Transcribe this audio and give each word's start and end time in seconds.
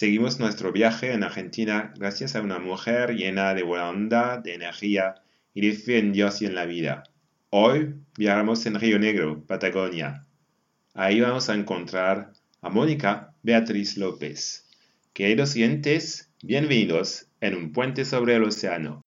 Seguimos 0.00 0.40
nuestro 0.40 0.72
viaje 0.72 1.12
en 1.12 1.24
Argentina 1.24 1.92
gracias 1.94 2.34
a 2.34 2.40
una 2.40 2.58
mujer 2.58 3.16
llena 3.16 3.52
de 3.52 3.62
buena 3.62 3.90
onda, 3.90 4.38
de 4.38 4.54
energía 4.54 5.16
y 5.52 5.60
de 5.60 5.74
fe 5.74 5.98
en 5.98 6.14
Dios 6.14 6.40
y 6.40 6.46
en 6.46 6.54
la 6.54 6.64
vida. 6.64 7.02
Hoy 7.50 7.96
viajamos 8.16 8.64
en 8.64 8.80
Río 8.80 8.98
Negro, 8.98 9.44
Patagonia. 9.46 10.24
Ahí 10.94 11.20
vamos 11.20 11.50
a 11.50 11.54
encontrar 11.54 12.32
a 12.62 12.70
Mónica 12.70 13.34
Beatriz 13.42 13.98
López. 13.98 14.66
Queridos 15.12 15.54
oyentes, 15.54 16.32
bienvenidos 16.42 17.26
en 17.42 17.54
un 17.54 17.70
puente 17.70 18.06
sobre 18.06 18.36
el 18.36 18.44
océano. 18.44 19.04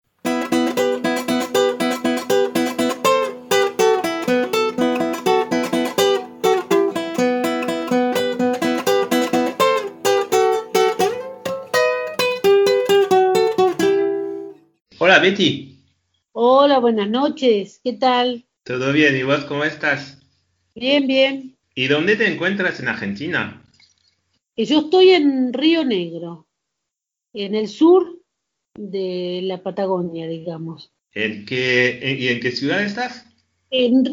Hola 15.19 15.31
Betty. 15.31 15.83
Hola, 16.31 16.79
buenas 16.79 17.09
noches. 17.09 17.81
¿Qué 17.83 17.91
tal? 17.91 18.45
¿Todo 18.63 18.93
bien? 18.93 19.17
¿Y 19.17 19.23
vos 19.23 19.43
cómo 19.43 19.65
estás? 19.65 20.17
Bien, 20.75 21.07
bien. 21.07 21.57
¿Y 21.75 21.87
dónde 21.87 22.15
te 22.15 22.25
encuentras 22.25 22.79
en 22.79 22.87
Argentina? 22.87 23.61
Yo 24.55 24.79
estoy 24.79 25.09
en 25.09 25.51
Río 25.51 25.83
Negro, 25.83 26.47
en 27.33 27.53
el 27.53 27.67
sur 27.67 28.21
de 28.75 29.41
la 29.43 29.61
Patagonia, 29.61 30.25
digamos. 30.25 30.93
¿En 31.13 31.45
qué, 31.45 32.17
¿Y 32.17 32.29
en 32.29 32.39
qué 32.39 32.53
ciudad 32.53 32.81
estás? 32.81 33.25
En 33.71 34.05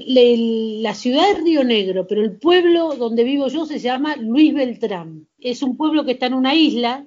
la 0.82 0.92
ciudad 0.92 1.36
de 1.36 1.40
Río 1.40 1.62
Negro, 1.62 2.08
pero 2.08 2.20
el 2.20 2.36
pueblo 2.36 2.96
donde 2.96 3.22
vivo 3.22 3.46
yo 3.46 3.64
se 3.64 3.78
llama 3.78 4.16
Luis 4.16 4.52
Beltrán. 4.52 5.28
Es 5.38 5.62
un 5.62 5.76
pueblo 5.76 6.04
que 6.04 6.12
está 6.12 6.26
en 6.26 6.34
una 6.34 6.56
isla 6.56 7.06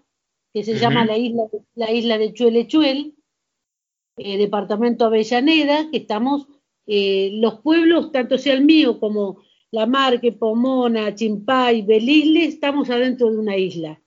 que 0.53 0.63
se 0.63 0.79
llama 0.79 1.05
la 1.05 1.17
isla, 1.17 1.43
la 1.75 1.91
isla 1.91 2.17
de 2.17 2.33
Chuelechuel, 2.33 3.13
eh, 4.19 4.37
departamento 4.37 5.05
Avellaneda, 5.05 5.89
que 5.89 5.97
estamos, 5.97 6.47
eh, 6.85 7.29
los 7.33 7.61
pueblos, 7.61 8.11
tanto 8.11 8.37
sea 8.37 8.53
el 8.53 8.65
mío 8.65 8.99
como 8.99 9.41
La 9.71 9.85
Marque, 9.85 10.31
Pomona, 10.33 11.15
Chimpay, 11.15 11.83
Belisle, 11.83 12.45
estamos 12.45 12.89
adentro 12.89 13.31
de 13.31 13.37
una 13.37 13.55
isla. 13.55 14.01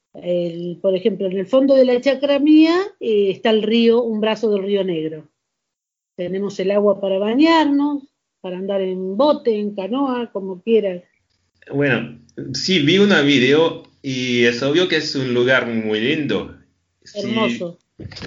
por 0.83 0.95
ejemplo, 0.95 1.27
en 1.27 1.39
el 1.39 1.47
fondo 1.47 1.75
de 1.75 1.87
la 1.87 1.99
chacra 2.01 2.39
mía 2.39 2.77
eh, 3.01 3.31
está 3.31 3.51
el 3.51 3.63
río, 3.63 4.03
un 4.03 4.21
brazo 4.21 4.51
del 4.51 4.65
río 4.65 4.85
Negro. 4.85 5.31
Tenemos 6.17 6.61
el 6.61 6.71
agua 6.71 7.01
para 7.01 7.19
bañarnos, 7.19 8.03
para 8.43 8.59
andar 8.59 8.83
en 8.83 9.17
bote, 9.17 9.59
en 9.59 9.75
canoa, 9.75 10.31
como 10.31 10.61
quieras. 10.63 11.03
Bueno, 11.73 12.19
sí, 12.53 12.81
vi 12.81 12.99
una 12.99 13.23
video 13.23 13.85
y 14.03 14.45
es 14.45 14.63
obvio 14.63 14.89
que 14.89 14.97
es 14.97 15.15
un 15.15 15.33
lugar 15.33 15.67
muy 15.67 16.01
lindo. 16.01 16.59
Hermoso. 17.15 17.79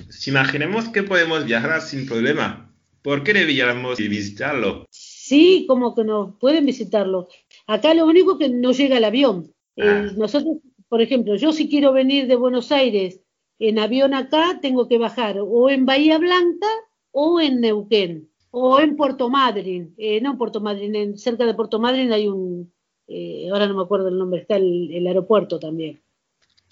Si 0.09 0.29
imaginemos 0.29 0.89
que 0.89 1.03
podemos 1.03 1.45
viajar 1.45 1.81
sin 1.81 2.05
problema, 2.05 2.73
¿por 3.01 3.23
qué 3.23 3.33
deberíamos 3.33 3.97
visitarlo? 3.97 4.85
Sí, 4.89 5.65
como 5.67 5.95
que 5.95 6.03
no 6.03 6.37
pueden 6.39 6.65
visitarlo. 6.65 7.27
Acá 7.67 7.93
lo 7.93 8.05
único 8.05 8.37
que 8.37 8.49
no 8.49 8.71
llega 8.71 8.97
el 8.97 9.03
avión. 9.03 9.51
Eh, 9.75 9.83
Ah. 9.85 10.11
nosotros, 10.17 10.57
por 10.87 11.01
ejemplo, 11.01 11.35
yo 11.35 11.51
si 11.51 11.69
quiero 11.69 11.91
venir 11.93 12.27
de 12.27 12.35
Buenos 12.35 12.71
Aires 12.71 13.21
en 13.59 13.79
avión 13.79 14.13
acá, 14.13 14.59
tengo 14.61 14.87
que 14.87 14.97
bajar 14.97 15.37
o 15.39 15.69
en 15.69 15.85
Bahía 15.85 16.17
Blanca 16.17 16.67
o 17.11 17.39
en 17.41 17.61
Neuquén 17.61 18.29
o 18.51 18.79
en 18.79 18.95
Puerto 18.95 19.29
Madryn. 19.29 19.93
Eh, 19.97 20.21
no 20.21 20.31
en 20.31 20.37
Puerto 20.37 20.61
Madryn, 20.61 20.95
en, 20.95 21.17
cerca 21.17 21.45
de 21.45 21.53
Puerto 21.53 21.79
Madryn 21.79 22.11
hay 22.13 22.27
un, 22.27 22.71
eh, 23.07 23.49
ahora 23.51 23.67
no 23.67 23.75
me 23.75 23.83
acuerdo 23.83 24.07
el 24.09 24.17
nombre, 24.17 24.41
está 24.41 24.57
el, 24.57 24.93
el 24.93 25.07
aeropuerto 25.07 25.59
también. 25.59 26.01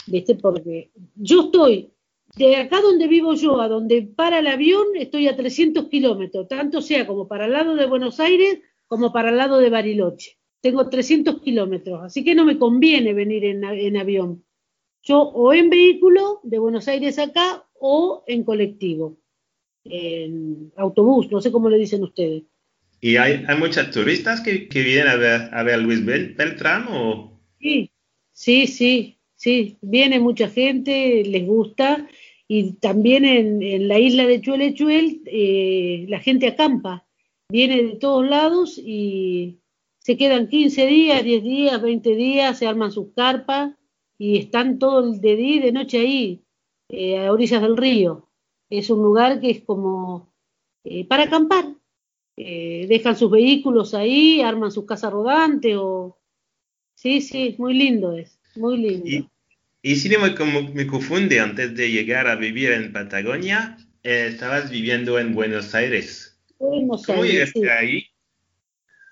¿Viste? 0.07 0.35
Porque 0.35 0.91
yo 1.15 1.43
estoy 1.43 1.92
de 2.35 2.55
acá 2.55 2.81
donde 2.81 3.07
vivo 3.07 3.33
yo 3.35 3.61
a 3.61 3.67
donde 3.67 4.01
para 4.03 4.39
el 4.39 4.47
avión 4.47 4.87
estoy 4.95 5.27
a 5.27 5.35
300 5.35 5.87
kilómetros, 5.89 6.47
tanto 6.47 6.81
sea 6.81 7.05
como 7.07 7.27
para 7.27 7.45
el 7.45 7.53
lado 7.53 7.75
de 7.75 7.85
Buenos 7.85 8.19
Aires 8.19 8.59
como 8.87 9.11
para 9.13 9.29
el 9.29 9.37
lado 9.37 9.59
de 9.59 9.69
Bariloche. 9.69 10.37
Tengo 10.61 10.89
300 10.89 11.41
kilómetros, 11.41 12.01
así 12.03 12.23
que 12.23 12.35
no 12.35 12.45
me 12.45 12.57
conviene 12.57 13.13
venir 13.13 13.45
en, 13.45 13.63
en 13.63 13.97
avión. 13.97 14.43
Yo 15.03 15.21
o 15.21 15.53
en 15.53 15.69
vehículo 15.69 16.39
de 16.43 16.59
Buenos 16.59 16.87
Aires 16.87 17.19
acá 17.19 17.65
o 17.75 18.23
en 18.27 18.43
colectivo, 18.43 19.17
en 19.85 20.71
autobús, 20.77 21.31
no 21.31 21.41
sé 21.41 21.51
cómo 21.51 21.69
le 21.69 21.77
dicen 21.79 22.03
ustedes. 22.03 22.43
¿Y 23.01 23.17
hay, 23.17 23.43
hay 23.47 23.57
muchos 23.57 23.91
turistas 23.91 24.41
que, 24.41 24.67
que 24.67 24.81
vienen 24.81 25.07
a 25.09 25.15
ver, 25.15 25.49
a 25.53 25.61
ver 25.63 25.75
a 25.75 25.77
Luis 25.77 26.03
Bel- 26.03 26.35
Beltrán 26.35 26.87
o...? 26.89 27.39
Sí, 27.59 27.91
sí, 28.31 28.67
sí, 28.67 29.19
sí, 29.43 29.77
viene 29.81 30.21
mucha 30.21 30.47
gente, 30.47 31.23
les 31.25 31.45
gusta, 31.45 32.07
y 32.47 32.73
también 32.73 33.25
en, 33.25 33.87
la 33.89 33.99
isla 33.99 34.25
de 34.25 34.39
Chuelechuel 34.39 35.21
eh, 35.25 36.05
la 36.07 36.19
gente 36.19 36.47
acampa, 36.47 37.05
viene 37.49 37.83
de 37.83 37.95
todos 37.97 38.25
lados 38.25 38.77
y 38.77 39.59
se 39.99 40.15
quedan 40.15 40.47
15 40.47 40.87
días, 40.87 41.23
10 41.25 41.43
días, 41.43 41.81
20 41.81 42.15
días, 42.15 42.57
se 42.57 42.67
arman 42.67 42.93
sus 42.93 43.13
carpas 43.13 43.73
y 44.17 44.37
están 44.37 44.79
todo 44.79 45.11
el 45.11 45.19
de 45.19 45.35
día 45.35 45.55
y 45.57 45.59
de 45.59 45.71
noche 45.73 45.99
ahí, 45.99 46.45
eh, 46.87 47.17
a 47.19 47.31
orillas 47.33 47.61
del 47.61 47.75
río. 47.75 48.29
Es 48.69 48.89
un 48.89 49.03
lugar 49.03 49.41
que 49.41 49.51
es 49.51 49.61
como 49.63 50.33
eh, 50.85 51.05
para 51.05 51.23
acampar. 51.23 51.65
Eh, 52.37 52.85
dejan 52.87 53.17
sus 53.17 53.29
vehículos 53.29 53.93
ahí, 53.93 54.41
arman 54.41 54.71
sus 54.71 54.85
casas 54.85 55.11
rodantes 55.11 55.75
o 55.77 56.17
Sí, 56.95 57.19
sí, 57.19 57.55
muy 57.57 57.73
lindo 57.73 58.13
es, 58.13 58.39
muy 58.55 58.77
lindo. 58.77 59.29
Y 59.85 59.97
si 59.97 60.07
no 60.07 60.21
me, 60.21 60.33
como, 60.33 60.61
me 60.73 60.87
confunde, 60.87 61.41
antes 61.41 61.75
de 61.75 61.91
llegar 61.91 62.27
a 62.27 62.37
vivir 62.37 62.71
en 62.71 62.93
Patagonia, 62.93 63.77
eh, 64.01 64.29
estabas 64.31 64.71
viviendo 64.71 65.19
en 65.19 65.35
Buenos 65.35 65.75
Aires. 65.75 66.39
Buenos 66.57 67.05
¿Cómo 67.05 67.23
Aires, 67.23 67.51
llegaste 67.53 67.59
sí. 67.59 67.67
ahí? 67.67 68.05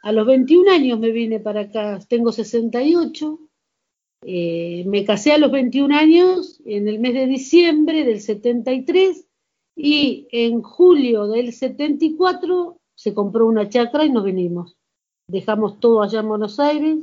A 0.01 0.13
los 0.13 0.25
21 0.25 0.71
años 0.71 0.97
me 0.97 1.11
vine 1.11 1.41
para 1.41 1.61
acá, 1.61 1.99
tengo 2.07 2.31
68. 2.31 3.37
eh, 4.23 4.85
me 4.87 5.03
casé 5.03 5.33
a 5.33 5.37
los 5.37 5.51
21 5.51 5.93
años 5.93 6.61
en 6.65 6.87
el 6.87 6.99
mes 6.99 7.15
de 7.15 7.27
diciembre 7.27 8.05
del 8.05 8.21
73 8.21 9.27
y 9.75 10.27
en 10.31 10.61
julio 10.61 11.27
del 11.27 11.51
74 11.51 12.79
se 12.95 13.13
compró 13.13 13.45
una 13.45 13.67
chacra 13.67 14.05
y 14.05 14.09
nos 14.09 14.23
vinimos. 14.23 14.77
Dejamos 15.27 15.81
todo 15.81 16.01
allá 16.01 16.21
en 16.21 16.29
Buenos 16.29 16.61
Aires, 16.61 16.97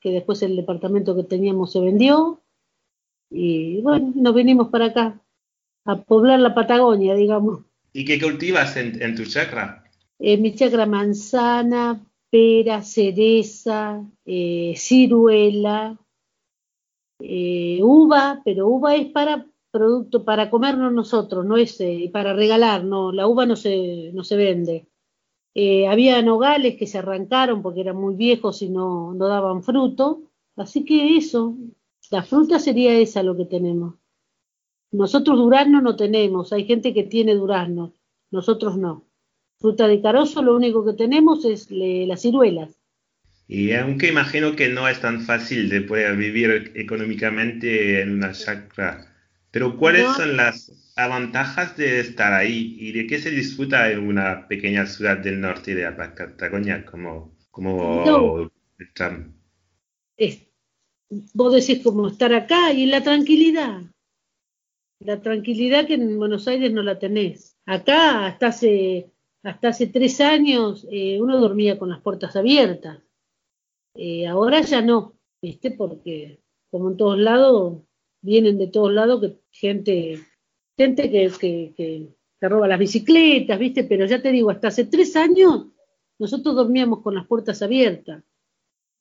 que 0.00 0.10
después 0.10 0.42
el 0.42 0.56
departamento 0.56 1.14
que 1.14 1.22
teníamos 1.22 1.70
se 1.70 1.78
vendió 1.78 2.41
y 3.32 3.80
bueno, 3.80 4.12
nos 4.14 4.34
vinimos 4.34 4.68
para 4.68 4.86
acá 4.86 5.20
a 5.84 5.96
poblar 6.02 6.40
la 6.40 6.54
Patagonia, 6.54 7.14
digamos. 7.14 7.64
¿Y 7.92 8.04
qué 8.04 8.20
cultivas 8.20 8.76
en, 8.76 9.02
en 9.02 9.14
tu 9.14 9.24
chacra? 9.24 9.84
Eh, 10.18 10.36
mi 10.36 10.54
chacra 10.54 10.86
manzana, 10.86 12.00
pera, 12.30 12.82
cereza, 12.82 14.02
eh, 14.24 14.74
ciruela, 14.76 15.98
eh, 17.18 17.80
uva, 17.82 18.40
pero 18.44 18.68
uva 18.68 18.94
es 18.94 19.06
para 19.06 19.46
producto, 19.70 20.24
para 20.24 20.50
comernos 20.50 20.92
nosotros, 20.92 21.44
no 21.44 21.56
es 21.56 21.78
para 22.12 22.34
regalar, 22.34 22.84
no, 22.84 23.10
la 23.10 23.26
uva 23.26 23.46
no 23.46 23.56
se, 23.56 24.10
no 24.12 24.22
se 24.22 24.36
vende. 24.36 24.86
Había 25.88 26.22
nogales 26.22 26.76
que 26.76 26.86
se 26.86 26.98
arrancaron 26.98 27.62
porque 27.62 27.80
eran 27.80 27.96
muy 27.96 28.14
viejos 28.14 28.62
y 28.62 28.68
no, 28.68 29.12
no 29.14 29.28
daban 29.28 29.62
fruto, 29.62 30.22
así 30.56 30.84
que 30.84 31.16
eso, 31.16 31.56
la 32.10 32.22
fruta 32.22 32.58
sería 32.58 32.98
esa 32.98 33.22
lo 33.22 33.36
que 33.36 33.44
tenemos. 33.46 33.94
Nosotros 34.90 35.38
durazno 35.38 35.80
no 35.80 35.96
tenemos, 35.96 36.52
hay 36.52 36.64
gente 36.66 36.92
que 36.92 37.04
tiene 37.04 37.34
durazno, 37.34 37.94
nosotros 38.30 38.76
no. 38.76 39.06
Fruta 39.58 39.86
de 39.88 40.02
carozo 40.02 40.42
lo 40.42 40.54
único 40.56 40.84
que 40.84 40.92
tenemos 40.92 41.44
es 41.44 41.70
le- 41.70 42.06
las 42.06 42.20
ciruelas. 42.22 42.78
Y 43.48 43.72
aunque 43.72 44.08
imagino 44.08 44.56
que 44.56 44.68
no 44.68 44.88
es 44.88 45.00
tan 45.00 45.20
fácil 45.22 45.68
de 45.68 45.82
poder 45.82 46.16
vivir 46.16 46.72
económicamente 46.74 48.00
en 48.02 48.12
una 48.14 48.32
chacra, 48.32 49.06
pero 49.50 49.76
¿cuáles 49.76 50.04
No. 50.04 50.14
son 50.14 50.36
las 50.36 50.72
ventajas 50.96 51.76
de 51.76 52.00
estar 52.00 52.32
ahí 52.32 52.76
y 52.78 52.92
de 52.92 53.06
qué 53.06 53.18
se 53.18 53.30
disfruta 53.30 53.90
en 53.90 54.00
una 54.06 54.46
pequeña 54.48 54.86
ciudad 54.86 55.18
del 55.18 55.40
norte 55.40 55.74
de 55.74 55.82
la 55.84 55.96
Patagonia 55.96 56.84
como, 56.84 57.36
como 57.50 58.04
No. 58.04 58.50
Es- 60.16 60.51
vos 61.34 61.52
decís 61.52 61.82
como 61.82 62.08
estar 62.08 62.32
acá 62.32 62.72
y 62.72 62.86
la 62.86 63.02
tranquilidad. 63.02 63.82
La 65.00 65.20
tranquilidad 65.20 65.86
que 65.86 65.94
en 65.94 66.18
Buenos 66.18 66.46
Aires 66.48 66.72
no 66.72 66.82
la 66.82 66.98
tenés. 66.98 67.56
Acá 67.66 68.26
hasta 68.26 68.48
hace, 68.48 69.10
hasta 69.42 69.68
hace 69.68 69.88
tres 69.88 70.20
años 70.20 70.86
eh, 70.90 71.20
uno 71.20 71.40
dormía 71.40 71.78
con 71.78 71.90
las 71.90 72.00
puertas 72.00 72.36
abiertas. 72.36 73.02
Eh, 73.94 74.26
ahora 74.26 74.62
ya 74.62 74.80
no, 74.80 75.14
¿viste? 75.42 75.72
Porque 75.72 76.40
como 76.70 76.90
en 76.90 76.96
todos 76.96 77.18
lados, 77.18 77.82
vienen 78.22 78.56
de 78.58 78.68
todos 78.68 78.92
lados 78.92 79.20
que 79.20 79.38
gente, 79.50 80.20
gente 80.78 81.10
que, 81.10 81.30
que, 81.38 81.74
que 81.76 82.16
te 82.38 82.48
roba 82.48 82.68
las 82.68 82.78
bicicletas, 82.78 83.58
¿viste? 83.58 83.84
Pero 83.84 84.06
ya 84.06 84.22
te 84.22 84.32
digo, 84.32 84.50
hasta 84.50 84.68
hace 84.68 84.86
tres 84.86 85.14
años 85.16 85.66
nosotros 86.18 86.54
dormíamos 86.54 87.02
con 87.02 87.14
las 87.14 87.26
puertas 87.26 87.60
abiertas. 87.62 88.22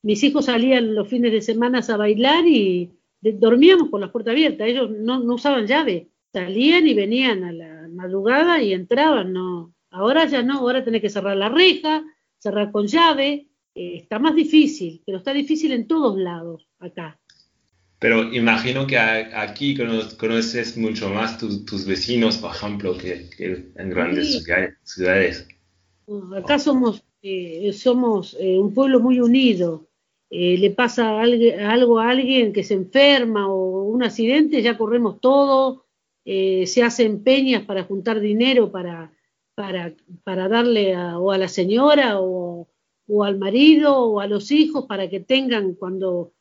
Mis 0.04 0.24
hijos 0.24 0.46
salían 0.46 0.96
los 0.96 1.08
fines 1.08 1.32
de 1.32 1.42
semana 1.42 1.80
a 1.88 1.98
bailar 1.98 2.46
y 2.48 2.92
dormíamos 3.22 3.90
con 3.90 4.02
las 4.02 4.10
puertas 4.10 4.32
abiertas. 4.32 4.68
Ellos 4.68 4.90
no, 4.90 5.20
no 5.20 5.36
usaban 5.36 5.68
llave. 5.68 6.10
Salían 6.34 6.88
y 6.88 6.94
venían 6.94 7.44
a 7.44 7.52
la 7.52 7.88
madrugada 7.90 8.62
y 8.62 8.74
entraban, 8.74 9.34
no. 9.34 9.74
Ahora 9.92 10.26
ya 10.26 10.42
no, 10.42 10.60
ahora 10.60 10.84
tenés 10.84 11.02
que 11.02 11.10
cerrar 11.10 11.38
la 11.38 11.50
reja, 11.50 12.04
cerrar 12.40 12.72
con 12.72 12.88
llave. 12.88 13.48
Eh, 13.76 13.98
está 13.98 14.20
más 14.20 14.36
difícil, 14.36 15.02
pero 15.06 15.18
está 15.20 15.34
difícil 15.34 15.72
en 15.74 15.88
todos 15.88 16.18
lados 16.18 16.68
acá. 16.80 17.20
Pero 18.00 18.34
imagino 18.34 18.88
que 18.88 18.98
aquí 18.98 19.78
conoces 20.18 20.76
mucho 20.76 21.10
más 21.10 21.38
tus 21.38 21.86
vecinos, 21.86 22.38
por 22.38 22.50
ejemplo, 22.50 22.98
que, 22.98 23.30
en 23.76 23.90
grandes 23.92 24.44
ciudades. 24.84 25.48
Acá 26.36 26.58
somos, 26.58 27.04
eh, 27.22 27.72
somos 27.74 28.36
eh, 28.40 28.58
un 28.58 28.74
pueblo 28.74 29.02
muy 29.02 29.20
unido. 29.20 29.88
Eh, 30.32 30.58
le 30.58 30.72
pasa 30.72 31.20
algo 31.22 32.00
a 32.00 32.10
alguien 32.10 32.54
que 32.54 32.64
se 32.64 32.74
enferma 32.74 33.48
o 33.48 33.84
un 33.84 34.02
accidente, 34.04 34.62
ya 34.62 34.78
corremos 34.78 35.20
todo, 35.20 35.86
se 36.24 36.84
hacen 36.84 37.24
peñas 37.24 37.64
para 37.66 37.84
juntar 37.84 38.20
dinero 38.20 38.72
para, 38.72 39.12
para, 40.24 40.48
darle 40.48 40.96
o 40.98 41.32
a 41.32 41.38
la 41.38 41.48
señora 41.48 42.20
o, 42.20 42.68
al 43.24 43.38
marido 43.38 43.98
o 43.98 44.20
a 44.20 44.28
los 44.28 44.52
hijos 44.52 44.86
para 44.86 45.10
que 45.10 45.20
tengan 45.20 45.74
cuando 45.74 46.32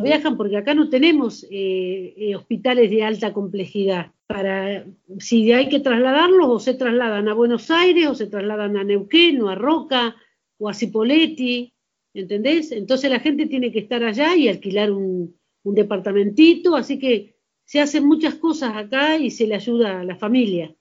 viajan, 0.00 0.36
porque 0.36 0.56
acá 0.56 0.74
no 0.74 0.88
tenemos 0.88 1.44
eh, 1.50 2.14
eh, 2.16 2.36
hospitales 2.36 2.90
de 2.90 3.04
alta 3.04 3.32
complejidad. 3.32 4.12
Para, 4.26 4.86
si 5.18 5.52
hay 5.52 5.68
que 5.68 5.80
trasladarlos, 5.80 6.48
o 6.48 6.58
se 6.58 6.74
trasladan 6.74 7.28
a 7.28 7.34
Buenos 7.34 7.70
Aires, 7.70 8.08
o 8.08 8.14
se 8.14 8.26
trasladan 8.26 8.76
a 8.76 8.84
Neuquén, 8.84 9.40
o 9.42 9.48
a 9.48 9.54
Roca, 9.54 10.16
o 10.58 10.68
a 10.68 10.74
Cipoletti, 10.74 11.74
¿entendés? 12.16 12.72
Entonces 12.72 13.10
la 13.10 13.20
gente 13.20 13.46
tiene 13.46 13.70
que 13.72 13.80
estar 13.80 14.02
allá 14.02 14.34
y 14.36 14.48
alquilar 14.48 14.90
un, 14.90 15.36
departamentito, 15.64 16.76
así 16.76 16.96
que 16.96 17.34
se 17.64 17.80
hacen 17.80 18.06
muchas 18.06 18.36
cosas 18.36 18.76
acá 18.76 19.16
y 19.16 19.32
se 19.32 19.48
le 19.48 19.56
ayuda 19.56 20.00
a 20.00 20.04
la 20.04 20.14
familia. 20.14 20.72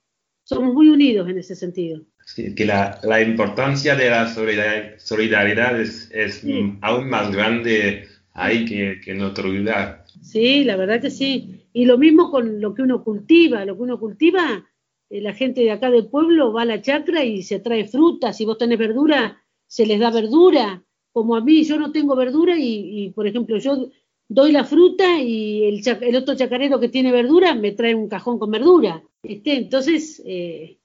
Somos 0.43 0.75
muy 0.75 0.89
unidos 0.89 1.27
en 1.27 1.39
ese 1.39 1.55
sentido. 1.55 2.05
Sí, 2.23 2.53
que 2.53 2.65
la, 2.65 3.21
importancia 3.23 3.95
de 3.95 4.11
la 4.11 4.27
solidaridad, 4.27 5.81
es, 5.81 6.43
aún 6.81 7.09
más 7.09 7.31
grande 7.31 8.07
hay 8.33 8.65
que, 8.65 9.01
que 9.03 9.15
no 9.15 9.33
olvidar. 9.35 10.05
Sí, 10.21 10.63
la 10.63 10.75
verdad 10.75 11.01
que 11.01 11.09
sí. 11.09 11.67
Y 11.73 11.85
lo 11.85 11.97
mismo 11.97 12.29
con 12.29 12.61
lo 12.61 12.75
que 12.75 12.83
uno 12.83 13.03
cultiva, 13.03 13.65
lo 13.65 13.75
que 13.75 13.81
uno 13.81 13.99
cultiva, 13.99 14.65
eh, 15.09 15.21
la 15.21 15.33
gente 15.33 15.61
de 15.61 15.71
acá 15.71 15.89
del 15.91 16.07
pueblo 16.07 16.53
va 16.53 16.61
a 16.61 16.65
la 16.65 16.81
chacra 16.81 17.23
y 17.23 17.43
se 17.43 17.59
trae 17.59 17.87
fruta, 17.87 18.33
si 18.33 18.45
vos 18.45 18.57
tenés 18.57 18.79
verdura, 18.79 19.43
se 19.67 19.85
les 19.85 19.99
da 19.99 20.09
verdura, 20.09 20.84
como 21.15 21.37
a 21.37 21.39
mí 21.39 21.63
yo 21.63 21.79
no 21.79 21.93
tengo 21.93 22.13
verdura 22.13 22.55
y, 22.59 23.09
por 23.15 23.25
ejemplo 23.25 23.57
yo 23.57 23.89
doy 24.27 24.51
la 24.51 24.65
fruta 24.65 25.17
y 25.21 25.63
el, 25.63 25.81
el, 26.01 26.15
otro 26.17 26.35
chacarero 26.35 26.77
que 26.77 26.89
tiene 26.89 27.13
verdura 27.13 27.55
me 27.55 27.71
trae 27.71 27.95
un 27.95 28.09
cajón 28.09 28.37
con 28.37 28.51
verdura. 28.51 29.01
¿viste? 29.23 29.53
Entonces 29.53 30.21
eh, 30.25 30.77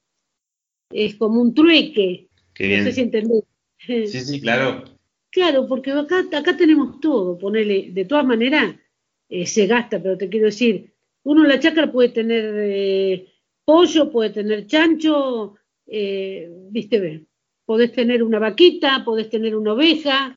es 0.93 1.17
como 1.17 1.41
un 1.41 1.53
trueque. 1.53 2.29
no 2.61 2.85
sé 2.85 2.93
si 2.93 3.01
entendés. 3.01 3.43
Sí, 3.77 4.07
sí, 4.07 4.41
claro. 4.41 4.85
Claro, 5.31 5.67
porque 5.67 5.91
acá, 5.91 6.21
acá 6.21 6.57
tenemos 6.57 7.01
todo, 7.01 7.37
ponele, 7.37 7.91
de 7.91 8.05
todas 8.05 8.25
maneras 8.25 8.77
eh, 9.29 9.47
se 9.47 9.67
gasta, 9.67 10.01
pero 10.01 10.17
te 10.17 10.29
quiero 10.29 10.47
decir, 10.47 10.95
uno 11.25 11.43
en 11.43 11.49
la 11.49 11.59
chacra 11.59 11.91
puede 11.91 12.11
tener 12.11 12.55
eh, 12.57 13.27
pollo, 13.65 14.13
puede 14.13 14.31
tener 14.31 14.69
chancho, 14.69 15.57
eh, 15.89 16.49
viste, 16.71 17.01
ve, 17.01 17.27
podés 17.71 17.93
tener 17.93 18.25
una 18.25 18.41
vaquita, 18.41 19.05
podés 19.05 19.31
tener 19.31 19.55
una 19.55 19.75
oveja, 19.75 20.37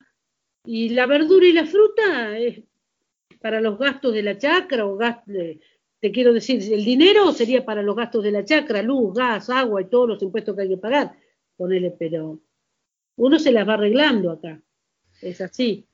y 0.64 0.90
la 0.90 1.04
verdura 1.06 1.44
y 1.44 1.52
la 1.52 1.66
fruta 1.66 2.38
es 2.38 2.62
para 3.40 3.60
los 3.60 3.76
gastos 3.76 4.14
de 4.14 4.22
la 4.22 4.38
chacra, 4.38 4.86
o 4.86 4.96
te 5.98 6.12
quiero 6.12 6.32
decir, 6.32 6.62
el 6.72 6.84
dinero 6.84 7.32
sería 7.32 7.64
para 7.64 7.82
los 7.82 7.96
gastos 7.96 8.22
de 8.22 8.30
la 8.30 8.44
chacra, 8.44 8.82
luz, 8.82 9.14
gas, 9.14 9.50
agua 9.50 9.82
y 9.82 9.86
todos 9.86 10.10
los 10.10 10.22
impuestos 10.22 10.54
que 10.54 10.62
hay 10.62 10.68
que 10.68 10.76
pagar, 10.76 11.18
ponele, 11.56 11.90
pero 11.98 12.38
uno 13.16 13.38
se 13.40 13.50
las 13.50 13.68
va 13.68 13.74
arreglando 13.74 14.30
acá 14.30 14.62
es 15.20 15.40
así. 15.40 15.88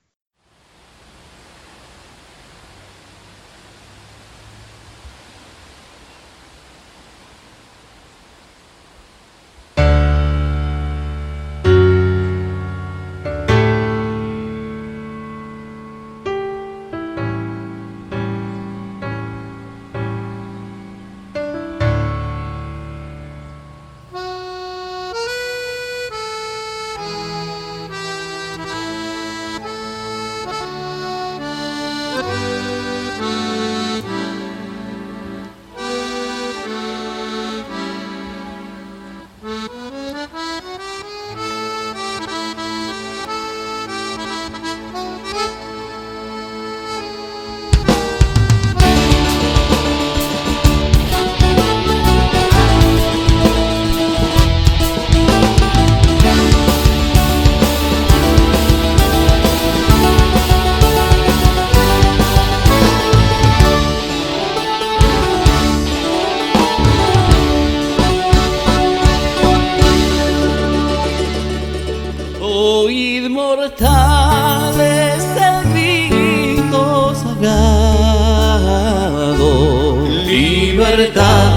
libertad, 80.90 81.52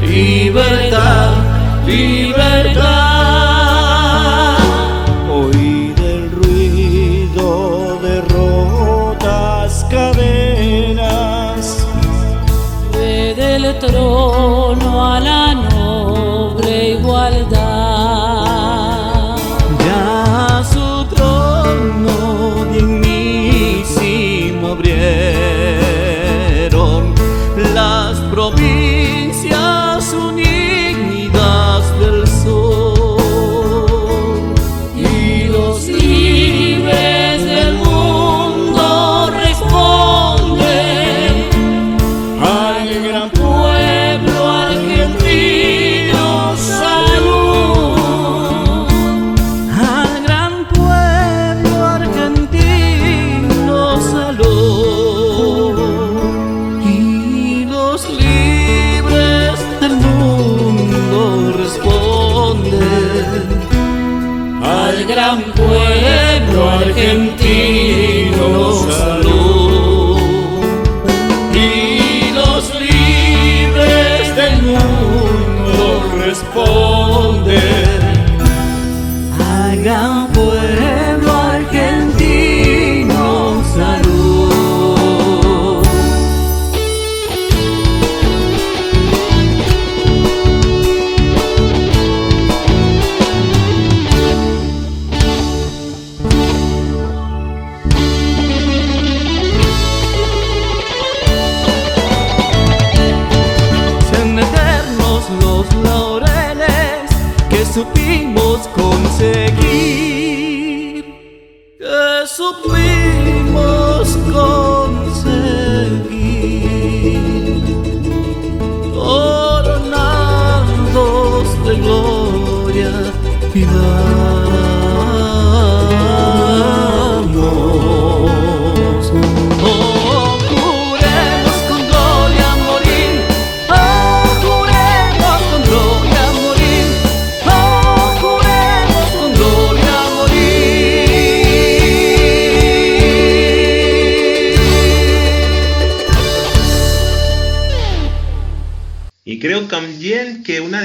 libertad, 0.00 1.32
libertad. 1.84 3.05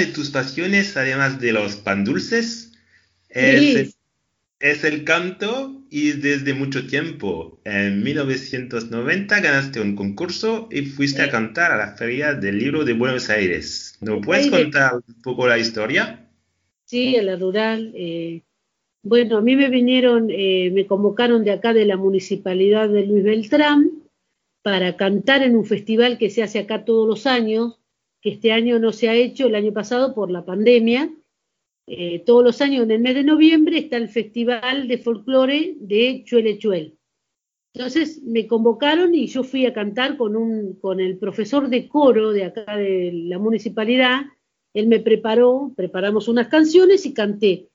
De 0.06 0.12
tus 0.12 0.32
pasiones, 0.32 0.98
además 0.98 1.40
de 1.40 1.54
los 1.54 1.76
pan 1.76 2.04
dulces, 2.04 2.74
es, 3.30 3.94
el 4.60 5.04
canto 5.04 5.84
y 5.90 6.14
desde 6.14 6.54
mucho 6.54 6.88
tiempo. 6.88 7.60
En 7.66 8.04
1990 8.04 9.40
ganaste 9.40 9.80
un 9.80 9.96
concurso 9.96 10.68
y 10.72 10.84
fuiste 10.84 11.22
a 11.22 11.30
cantar 11.30 11.72
a 11.72 11.78
la 11.78 11.96
Feria 11.96 12.34
del 12.34 12.58
Libro 12.58 12.84
de 12.84 12.94
Buenos 12.94 13.30
Aires. 13.30 13.98
¿No 14.02 14.22
puedes 14.22 14.46
Aires. 14.46 14.60
contar 14.60 14.96
un 14.96 15.22
poco 15.22 15.48
la 15.48 15.60
historia? 15.60 16.28
Sí, 16.86 17.16
a 17.16 17.24
la 17.24 17.36
rural. 17.36 17.92
eh, 17.96 18.42
bueno, 19.04 19.38
a 19.38 19.42
mí 19.42 19.56
me 19.56 19.70
vinieron, 19.70 20.30
eh, 20.30 20.70
me 20.72 20.86
convocaron 20.86 21.44
de 21.44 21.52
acá 21.52 21.74
de 21.74 21.86
la 21.86 21.98
municipalidad 21.98 22.90
de 22.90 23.06
Luis 23.06 23.24
Beltrán 23.24 23.92
para 24.62 24.96
cantar 24.96 25.42
en 25.42 25.56
un 25.56 25.66
festival 25.66 26.20
que 26.20 26.30
se 26.30 26.44
hace 26.44 26.60
acá 26.60 26.86
todos 26.86 27.08
los 27.08 27.26
años, 27.26 27.81
que 28.22 28.30
este 28.30 28.52
año 28.52 28.80
no 28.80 28.92
se 28.92 29.10
ha 29.10 29.16
hecho, 29.16 29.48
el 29.48 29.56
año 29.56 29.74
pasado 29.74 30.14
por 30.14 30.30
la 30.30 30.46
pandemia. 30.46 31.12
Eh, 31.88 32.20
todos 32.20 32.44
los 32.44 32.62
años 32.62 32.84
en 32.84 32.92
el 32.92 33.02
mes 33.02 33.16
de 33.16 33.24
noviembre 33.24 33.80
está 33.80 33.98
el 33.98 34.10
festival 34.10 34.88
de 34.88 34.98
folclore 35.00 35.76
de 35.80 36.24
Chuelechuel. 36.24 36.98
Entonces 37.74 38.22
me 38.24 38.48
convocaron 38.48 39.16
y 39.16 39.28
yo 39.28 39.44
fui 39.44 39.66
a 39.66 39.74
cantar 39.74 40.18
con, 40.18 40.36
un, 40.36 40.76
con 40.80 41.00
el 41.00 41.18
profesor 41.18 41.70
de 41.70 41.88
coro 41.88 42.32
de 42.32 42.46
acá 42.46 42.78
de 42.78 43.12
la 43.14 43.40
municipalidad. 43.40 44.22
Él 44.74 44.88
me 44.88 45.00
preparó, 45.00 45.74
preparamos 45.76 46.28
unas 46.28 46.48
canciones 46.48 47.06
y 47.06 47.14
canté. 47.14 47.70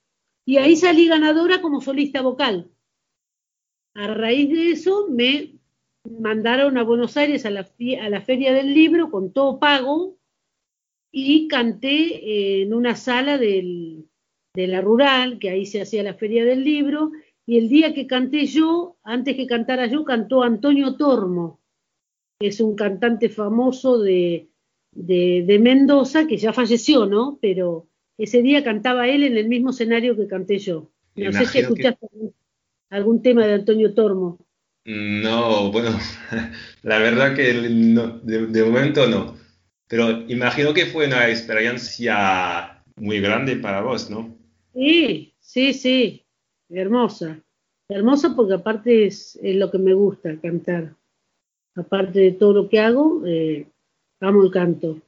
Y 0.45 0.59
ahí 0.59 0.77
salí 0.77 1.09
ganadora 1.09 1.61
como 1.61 1.81
solista 1.81 2.23
vocal. 2.23 2.71
A 3.95 4.07
raíz 4.15 4.51
de 4.51 4.71
eso 4.73 5.09
me 5.09 5.59
mandaron 6.05 6.79
a 6.79 6.85
Buenos 6.85 7.17
Aires 7.17 7.45
a 7.47 7.51
la, 7.51 7.67
a 8.01 8.09
la 8.09 8.21
Feria 8.21 8.53
del 8.53 8.73
Libro 8.73 9.11
con 9.11 9.33
todo 9.33 9.59
pago 9.59 10.17
y 11.19 11.49
canté 11.49 12.61
en 12.63 12.75
una 12.75 12.95
sala 12.95 13.39
del- 13.39 14.05
de 14.55 14.67
la 14.67 14.83
rural, 14.83 15.39
que 15.39 15.49
ahí 15.49 15.65
se 15.65 15.81
hacía 15.81 16.03
la 16.03 16.13
Feria 16.13 16.45
del 16.45 16.63
Libro, 16.63 17.11
y 17.47 17.57
el 17.57 17.71
día 17.71 17.95
que 17.95 18.07
canté 18.07 18.45
yo, 18.45 18.97
antes 19.03 19.35
que 19.35 19.47
cantara 19.47 19.87
yo, 19.87 20.05
cantó 20.05 20.43
Antonio 20.43 20.97
Tormo, 20.97 21.61
que 22.39 22.49
es 22.49 22.61
un 22.61 22.77
cantante 22.77 23.31
famoso 23.31 23.99
de, 23.99 24.49
de, 24.93 25.43
de 25.47 25.59
Mendoza, 25.59 26.27
que 26.27 26.37
ya 26.37 26.53
falleció, 26.53 27.07
¿no? 27.07 27.39
Pero 27.41 27.87
ese 28.19 28.43
día 28.43 28.63
cantaba 28.63 29.09
él 29.09 29.23
en 29.23 29.39
el 29.39 29.49
mismo 29.49 29.71
escenario 29.71 30.17
que 30.17 30.27
canté 30.27 30.59
yo. 30.59 30.91
No 31.15 31.33
sé 31.33 31.47
si 31.47 31.53
que- 31.53 31.59
escuchaste 31.61 32.07
algún, 32.13 32.35
algún 32.91 33.23
tema 33.23 33.47
de 33.47 33.55
Antonio 33.55 33.95
Tormo. 33.95 34.39
No, 34.85 35.73
bueno, 35.73 35.91
la 36.83 36.99
verdad 36.99 37.35
que 37.35 37.55
no, 37.71 38.19
de, 38.19 38.49
de 38.49 38.65
momento 38.65 39.07
no. 39.07 39.46
Pero 39.89 40.11
imagino 40.29 40.75
que 40.75 40.87
fue 40.87 41.07
una 41.07 41.29
experiencia 41.29 42.83
muy 42.97 43.21
grande 43.21 43.57
para 43.57 43.83
vos, 43.83 44.11
¿no? 44.11 44.37
Sí, 44.75 45.35
sí, 45.41 45.73
sí, 45.73 46.25
hermosa. 46.69 47.41
Hermosa 47.89 48.35
porque 48.35 48.55
aparte 48.55 49.07
es, 49.07 49.39
es 49.43 49.57
lo 49.57 49.71
que 49.71 49.79
me 49.79 49.95
gusta 49.95 50.37
cantar. 50.41 50.95
Aparte 51.77 52.19
de 52.19 52.33
todo 52.33 52.53
lo 52.53 52.69
que 52.69 52.81
hago, 52.81 53.23
eh, 53.27 53.69
amo 54.21 54.43
el 54.43 54.51
canto. 54.51 55.01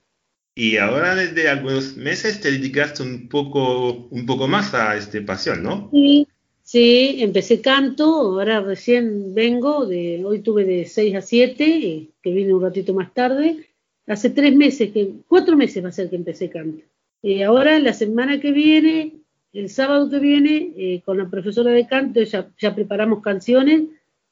Y 0.54 0.76
ahora 0.76 1.14
desde 1.14 1.48
algunos 1.48 1.96
meses 1.96 2.40
te 2.40 2.50
dedicaste 2.50 3.02
un 3.02 3.28
poco, 3.28 4.08
un 4.10 4.26
poco 4.26 4.48
más 4.48 4.74
a 4.74 4.96
esta 4.96 5.24
pasión, 5.24 5.62
¿no? 5.62 5.88
Sí, 5.92 6.26
sí, 6.62 7.16
empecé 7.20 7.60
canto, 7.60 8.04
ahora 8.04 8.60
recién 8.60 9.34
vengo, 9.34 9.86
de, 9.86 10.24
hoy 10.24 10.40
tuve 10.40 10.64
de 10.64 10.84
6 10.84 11.14
a 11.14 11.20
7, 11.20 11.64
eh, 11.64 12.10
que 12.20 12.32
vine 12.32 12.52
un 12.52 12.62
ratito 12.62 12.92
más 12.92 13.14
tarde. 13.14 13.68
Hace 14.08 14.30
tres 14.30 14.56
meses, 14.56 14.90
que, 14.90 15.12
cuatro 15.28 15.56
meses 15.56 15.84
va 15.84 15.90
a 15.90 15.92
ser 15.92 16.08
que 16.08 16.16
empecé 16.16 16.48
canto. 16.48 16.82
Eh, 17.22 17.44
ahora, 17.44 17.78
la 17.78 17.92
semana 17.92 18.40
que 18.40 18.52
viene, 18.52 19.16
el 19.52 19.68
sábado 19.68 20.08
que 20.08 20.18
viene, 20.18 20.72
eh, 20.76 21.02
con 21.04 21.18
la 21.18 21.28
profesora 21.28 21.72
de 21.72 21.86
canto, 21.86 22.22
ya, 22.22 22.48
ya 22.58 22.74
preparamos 22.74 23.22
canciones. 23.22 23.82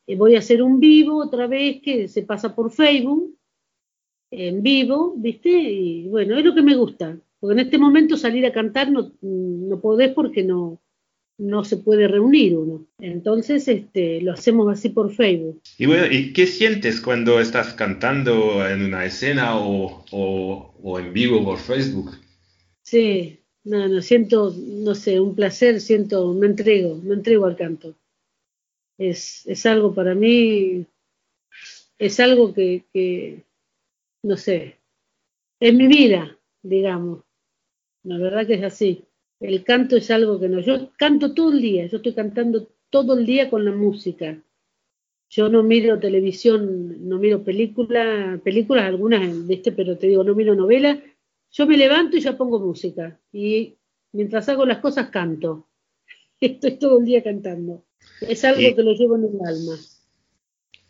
eh, 0.06 0.16
voy 0.16 0.36
a 0.36 0.38
hacer 0.38 0.62
un 0.62 0.80
vivo 0.80 1.16
otra 1.16 1.46
vez 1.46 1.82
que 1.82 2.08
se 2.08 2.22
pasa 2.22 2.54
por 2.54 2.70
Facebook, 2.70 3.36
en 4.30 4.62
vivo, 4.62 5.14
¿viste? 5.16 5.50
Y 5.50 6.08
bueno, 6.08 6.38
es 6.38 6.44
lo 6.44 6.54
que 6.54 6.62
me 6.62 6.76
gusta. 6.76 7.16
Porque 7.40 7.54
en 7.54 7.66
este 7.66 7.78
momento 7.78 8.16
salir 8.16 8.46
a 8.46 8.52
cantar 8.52 8.90
no, 8.90 9.12
no 9.20 9.80
podés 9.80 10.12
porque 10.14 10.42
no, 10.42 10.80
no 11.38 11.64
se 11.64 11.76
puede 11.76 12.08
reunir 12.08 12.56
uno. 12.56 12.86
Entonces, 12.98 13.68
este, 13.68 14.20
lo 14.20 14.32
hacemos 14.32 14.72
así 14.72 14.88
por 14.88 15.12
Facebook. 15.12 15.60
Y 15.78 15.86
bueno, 15.86 16.06
¿y 16.10 16.32
qué 16.32 16.46
sientes 16.46 17.00
cuando 17.00 17.40
estás 17.40 17.74
cantando 17.74 18.66
en 18.68 18.84
una 18.84 19.04
escena 19.04 19.58
o, 19.58 20.04
o, 20.10 20.74
o 20.82 20.98
en 20.98 21.12
vivo 21.12 21.44
por 21.44 21.58
Facebook? 21.58 22.12
Sí, 22.82 23.40
no, 23.64 23.88
no, 23.88 24.00
siento, 24.00 24.54
no 24.56 24.94
sé, 24.94 25.20
un 25.20 25.34
placer, 25.34 25.80
siento, 25.80 26.32
me 26.32 26.46
entrego, 26.46 26.96
me 26.96 27.14
entrego 27.14 27.46
al 27.46 27.56
canto. 27.56 27.96
Es, 28.96 29.46
es 29.46 29.66
algo 29.66 29.94
para 29.94 30.14
mí, 30.14 30.86
es 31.98 32.20
algo 32.20 32.54
que, 32.54 32.84
que, 32.92 33.42
no 34.22 34.36
sé, 34.36 34.78
es 35.60 35.74
mi 35.74 35.86
vida, 35.86 36.38
digamos. 36.62 37.24
La 38.04 38.18
verdad 38.18 38.46
que 38.46 38.54
es 38.54 38.62
así. 38.62 39.05
El 39.40 39.64
canto 39.64 39.96
es 39.96 40.10
algo 40.10 40.40
que 40.40 40.48
no, 40.48 40.60
yo 40.60 40.90
canto 40.96 41.34
todo 41.34 41.52
el 41.52 41.60
día, 41.60 41.86
yo 41.86 41.98
estoy 41.98 42.14
cantando 42.14 42.68
todo 42.90 43.18
el 43.18 43.26
día 43.26 43.50
con 43.50 43.64
la 43.64 43.72
música. 43.72 44.38
Yo 45.28 45.48
no 45.48 45.62
miro 45.62 45.98
televisión, 45.98 47.08
no 47.08 47.18
miro 47.18 47.42
películas, 47.42 48.40
películas 48.42 48.84
algunas, 48.84 49.46
¿viste? 49.46 49.72
pero 49.72 49.98
te 49.98 50.06
digo, 50.06 50.22
no 50.24 50.34
miro 50.34 50.54
novelas. 50.54 50.98
Yo 51.50 51.66
me 51.66 51.76
levanto 51.76 52.16
y 52.16 52.20
ya 52.20 52.36
pongo 52.36 52.60
música. 52.60 53.18
Y 53.32 53.74
mientras 54.12 54.48
hago 54.48 54.64
las 54.64 54.78
cosas 54.78 55.10
canto. 55.10 55.66
Estoy 56.40 56.78
todo 56.78 57.00
el 57.00 57.04
día 57.06 57.22
cantando. 57.22 57.84
Es 58.20 58.44
algo 58.44 58.60
Y- 58.60 58.74
que 58.74 58.82
lo 58.82 58.92
llevo 58.94 59.16
en 59.16 59.24
el 59.24 59.46
alma. 59.46 59.74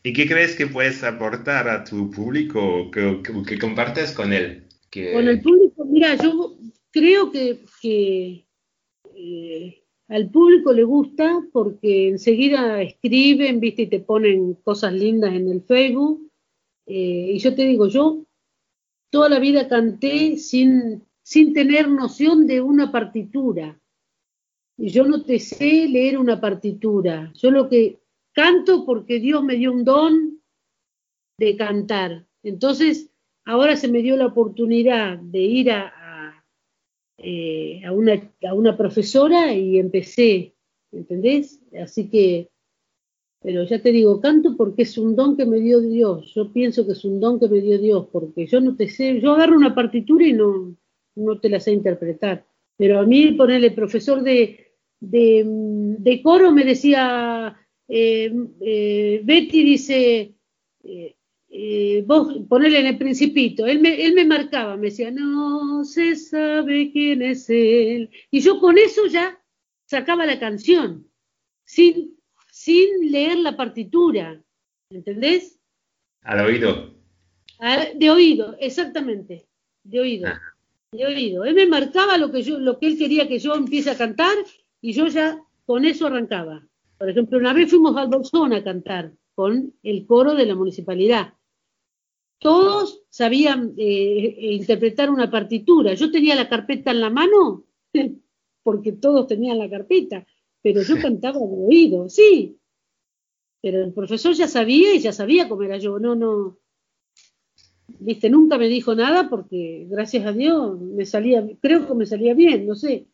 ¿Y 0.03 0.13
qué 0.13 0.29
crees 0.29 0.55
que 0.55 0.69
puedes 0.69 1.03
aportar 1.03 1.69
a 1.69 1.83
tu 1.83 2.11
público 2.13 2.91
que, 2.93 3.23
que, 3.25 3.33
que 3.43 3.59
compartes 3.59 4.13
con 4.13 4.33
él? 4.33 4.69
Que, 4.91 5.13
Con 5.13 5.27
el 5.27 5.41
público, 5.41 5.85
mira, 5.85 6.15
yo 6.15 6.56
creo 6.97 7.31
que, 7.31 8.47
eh, 9.15 9.83
al 10.09 10.31
público 10.31 10.73
le 10.73 10.85
gusta 10.85 11.47
porque 11.53 12.09
enseguida 12.09 12.81
escriben, 12.81 13.61
viste, 13.61 13.83
y 13.83 13.87
te 13.89 14.01
ponen 14.01 14.55
cosas 14.55 14.95
lindas 14.95 15.35
en 15.35 15.49
el 15.51 15.63
Facebook. 15.63 16.31
Eh, 16.87 17.33
y 17.35 17.39
yo 17.39 17.55
te 17.55 17.67
digo, 17.67 17.89
yo 17.89 18.25
toda 19.11 19.29
la 19.29 19.39
vida 19.39 19.69
canté 19.69 20.39
sin, 20.39 21.03
sin 21.23 21.53
tener 21.53 21.89
noción 21.89 22.47
de 22.47 22.63
una 22.63 22.91
partitura. 22.91 23.79
Y 24.79 24.89
yo 24.89 25.05
no 25.05 25.23
te 25.23 25.39
sé 25.39 25.89
leer 25.89 26.19
una 26.19 26.41
partitura. 26.41 27.33
Yo 27.35 27.51
lo 27.51 27.69
que 27.69 27.99
canto 28.33 28.87
porque 28.87 29.21
Dios 29.21 29.43
me 29.43 29.57
dio 29.57 29.73
un 29.73 29.85
don 29.85 30.41
de 31.39 31.57
cantar. 31.57 32.27
Entonces, 32.43 33.11
ahora 33.45 33.77
se 33.77 33.89
me 33.89 34.03
dio 34.03 34.17
la 34.17 34.27
oportunidad 34.27 35.19
de 35.19 35.41
ir 35.41 35.71
a, 35.71 35.93
eh, 37.19 37.83
a 37.85 37.93
una, 37.93 38.31
a 38.47 38.55
una 38.55 38.77
profesora 38.77 39.55
y 39.55 39.79
empecé, 39.79 40.55
¿entendés? 40.93 41.61
Así 41.83 42.09
que, 42.11 42.51
pero 43.41 43.65
ya 43.65 43.81
te 43.81 43.93
digo, 43.93 44.21
canto 44.21 44.57
porque 44.57 44.83
es 44.83 44.99
un 44.99 45.17
don 45.17 45.37
que 45.37 45.47
me 45.47 45.61
dio 45.61 45.81
Dios. 45.81 46.33
Yo 46.35 46.53
pienso 46.53 46.87
que 46.87 46.93
es 46.93 47.05
un 47.05 47.21
don 47.21 47.41
que 47.41 47.49
me 47.49 47.61
dio 47.61 47.79
Dios, 47.79 48.09
porque 48.13 48.47
yo 48.47 48.61
no 48.61 48.77
te 48.77 48.89
sé, 48.89 49.21
yo 49.21 49.33
agarro 49.33 49.57
una 49.57 49.75
partitura 49.75 50.27
y 50.27 50.33
no, 50.33 50.77
no 51.15 51.41
te 51.41 51.49
la 51.49 51.61
sé 51.61 51.73
interpretar. 51.73 52.45
Pero 52.77 52.99
a 52.99 53.07
mí, 53.07 53.33
ponerle 53.33 53.71
profesor 53.71 54.23
de, 54.23 54.73
de, 55.01 55.45
de 55.47 56.23
coro, 56.23 56.53
me 56.53 56.65
decía, 56.65 57.57
eh, 57.89 58.33
eh, 58.61 59.21
Betty 59.25 59.65
dice, 59.65 60.35
eh, 61.59 62.05
vos 62.07 62.37
ponele 62.51 62.81
en 62.81 62.87
el 62.87 62.99
principito, 62.99 63.65
él 63.67 63.81
me, 63.81 64.05
él 64.05 64.13
me 64.13 64.27
marcaba, 64.27 64.77
me 64.77 64.89
decía, 64.89 65.11
no 65.11 65.85
se 65.85 66.15
sabe 66.15 66.93
quién 66.93 67.23
es 67.23 67.49
él. 67.49 68.11
Y 68.31 68.41
yo 68.41 68.61
con 68.61 68.77
eso 68.77 69.07
ya 69.07 69.41
sacaba 69.87 70.27
la 70.27 70.39
canción, 70.39 71.09
sin, 71.65 72.15
sin 72.51 73.11
leer 73.11 73.39
la 73.39 73.57
partitura, 73.57 74.39
¿entendés? 74.91 75.59
Al 76.21 76.45
oído. 76.45 76.95
De 77.95 78.11
oído, 78.11 78.55
exactamente, 78.61 79.47
de 79.83 80.01
oído, 80.01 80.27
Ah. 80.29 80.41
de 80.93 81.07
oído. 81.07 81.47
Él 81.47 81.55
me 81.55 81.67
marcaba 81.67 82.19
lo 82.19 82.31
que 82.31 82.43
yo, 82.43 82.59
lo 82.59 82.79
que 82.79 82.89
él 82.89 82.99
quería 82.99 83.29
que 83.29 83.39
yo 83.39 83.55
empiece 83.55 83.89
a 83.91 83.97
cantar 83.97 84.37
y 84.83 84.93
yo 84.93 85.07
ya 85.07 85.43
con 85.65 85.87
eso 85.87 86.07
arrancaba. 86.07 86.67
Por 86.99 87.09
ejemplo, 87.09 87.39
una 87.39 87.55
vez 87.55 87.71
fuimos 87.71 87.97
al 87.97 88.09
Bolsón 88.09 88.53
a 88.53 88.63
cantar 88.63 89.13
con 89.35 89.73
el 89.83 90.07
coro 90.07 90.35
de 90.35 90.45
la 90.45 90.55
municipalidad. 90.55 91.33
Todos 92.39 93.03
sabían 93.09 93.75
eh, 93.79 94.37
interpretar 94.53 95.11
una 95.11 95.31
partitura. 95.31 95.95
Yo 95.95 96.11
tenía 96.11 96.35
la 96.35 96.49
carpeta 96.49 96.91
en 96.91 97.01
la 97.01 97.11
mano, 97.11 97.65
porque 98.63 98.93
todos 98.93 99.27
tenían 99.27 99.59
la 99.59 99.71
carpeta, 99.71 100.27
pero 100.63 100.83
yo 100.83 100.97
cantaba 101.03 101.39
de 101.39 101.47
oído, 101.47 102.09
sí. 102.09 102.59
Pero 103.63 103.83
el 103.83 103.93
profesor 103.93 104.35
ya 104.35 104.49
sabía 104.49 104.95
y 104.95 105.01
ya 105.01 105.13
sabía 105.13 105.49
cómo 105.49 105.63
era 105.63 105.79
yo. 105.79 105.99
No, 105.99 106.15
no. 106.15 106.59
Viste, 107.99 108.29
nunca 108.29 108.59
me 108.59 108.69
dijo 108.69 108.95
nada 108.95 109.31
porque, 109.31 109.87
gracias 109.89 110.27
a 110.27 110.33
Dios, 110.33 110.79
me 110.81 111.07
salía, 111.07 111.47
creo 111.61 111.87
que 111.87 111.95
me 111.95 112.07
salía 112.07 112.35
bien, 112.35 112.67
no 112.67 112.75
sé. 112.75 113.07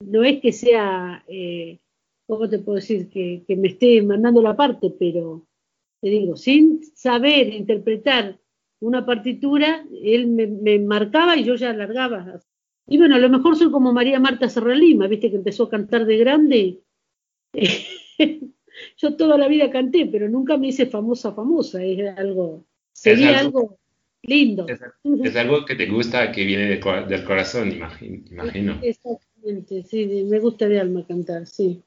No 0.00 0.24
es 0.24 0.40
que 0.40 0.52
sea, 0.52 1.24
eh, 1.28 1.78
¿cómo 2.26 2.48
te 2.48 2.58
puedo 2.58 2.76
decir? 2.76 3.08
Que, 3.08 3.44
que 3.46 3.56
me 3.56 3.68
esté 3.68 4.02
mandando 4.02 4.42
la 4.42 4.56
parte, 4.56 4.94
pero 4.98 5.46
te 6.00 6.08
digo, 6.08 6.36
sin 6.36 6.82
saber 6.94 7.48
interpretar 7.52 8.39
una 8.80 9.04
partitura, 9.06 9.84
él 10.02 10.26
me, 10.28 10.46
me 10.46 10.78
marcaba 10.78 11.36
y 11.36 11.44
yo 11.44 11.54
ya 11.54 11.70
alargaba. 11.70 12.40
Y 12.86 12.98
bueno, 12.98 13.14
a 13.14 13.18
lo 13.18 13.28
mejor 13.28 13.56
soy 13.56 13.70
como 13.70 13.92
María 13.92 14.18
Marta 14.18 14.48
Serralima, 14.48 15.06
viste 15.06 15.30
que 15.30 15.36
empezó 15.36 15.64
a 15.64 15.70
cantar 15.70 16.06
de 16.06 16.16
grande. 16.16 16.80
yo 18.96 19.16
toda 19.16 19.36
la 19.38 19.48
vida 19.48 19.70
canté, 19.70 20.06
pero 20.06 20.28
nunca 20.28 20.56
me 20.56 20.68
hice 20.68 20.86
famosa, 20.86 21.32
famosa. 21.32 21.82
Es 21.84 22.16
algo, 22.18 22.64
sería 22.92 23.38
algo- 23.38 23.58
algo, 23.60 23.78
lindo. 24.22 24.66
Es, 24.68 24.80
es 25.24 25.36
algo 25.36 25.64
que 25.64 25.74
te 25.76 25.86
gusta, 25.86 26.32
que 26.32 26.44
viene 26.44 26.64
del, 26.68 26.80
cor- 26.80 27.06
del 27.06 27.24
corazón, 27.24 27.70
imagi- 27.70 28.30
imagino. 28.30 28.78
Exactamente, 28.82 29.82
sí, 29.84 30.24
me 30.28 30.38
gusta 30.40 30.68
de 30.68 30.80
alma 30.80 31.04
cantar, 31.06 31.46
sí. 31.46 31.82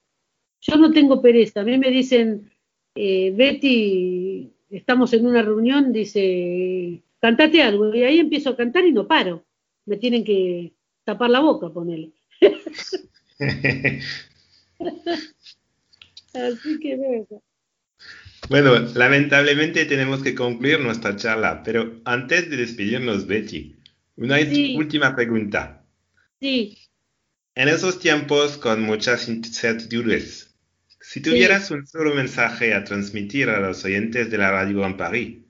Yo 0.61 0.77
no 0.77 0.91
tengo 0.91 1.21
pereza, 1.21 1.61
a 1.61 1.63
mí 1.63 1.77
me 1.77 1.91
dicen, 1.91 2.49
eh, 2.95 3.31
Betty, 3.35 4.52
estamos 4.77 5.13
en 5.13 5.25
una 5.25 5.41
reunión, 5.41 5.93
dice, 5.93 7.03
cantate 7.19 7.61
algo, 7.61 7.93
y 7.95 8.03
ahí 8.03 8.19
empiezo 8.19 8.51
a 8.51 8.57
cantar 8.57 8.85
y 8.85 8.91
no 8.91 9.07
paro. 9.07 9.45
Me 9.85 9.97
tienen 9.97 10.23
que 10.23 10.73
tapar 11.03 11.29
la 11.29 11.39
boca, 11.41 11.69
ponele. 11.71 12.11
Así 16.33 16.79
que 16.79 16.95
bueno. 16.97 17.43
Bueno, 18.49 18.75
lamentablemente 18.95 19.85
tenemos 19.85 20.21
que 20.21 20.35
concluir 20.35 20.79
nuestra 20.81 21.15
charla, 21.15 21.63
pero 21.63 22.01
antes 22.03 22.49
de 22.49 22.57
despedirnos, 22.57 23.25
Betty, 23.25 23.75
una 24.17 24.37
Sí. 24.39 24.75
última 24.77 25.15
pregunta. 25.15 25.85
Sí, 26.41 26.77
En 27.55 27.67
esos 27.69 27.99
tiempos 27.99 28.57
con 28.57 28.81
muchas 28.83 29.29
incertidumbres, 29.29 30.52
si 31.13 31.21
tuvieras 31.21 31.69
un 31.69 31.85
solo 31.85 32.15
mensaje 32.15 32.73
a 32.73 32.83
transmitir 32.83 33.47
a 33.47 33.59
los 33.59 33.85
oyentes 33.85 34.31
de 34.31 34.37
la 34.39 34.49
radio 34.49 34.83
en 34.83 34.97
París, 34.97 35.43